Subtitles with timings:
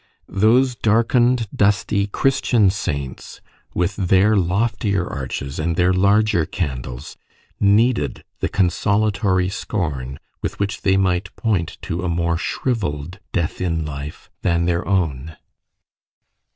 [0.33, 3.39] Those darkened dusty Christian saints,
[3.75, 7.17] with their loftier arches and their larger candles,
[7.59, 13.85] needed the consolatory scorn with which they might point to a more shrivelled death in
[13.85, 15.37] life than their own.